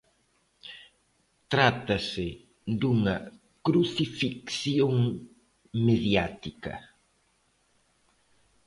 Trátase 1.51 2.27
dunha 2.79 3.15
crucifixión 3.65 4.95
mediática. 5.87 6.73